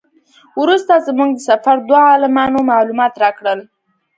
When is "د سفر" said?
1.35-1.75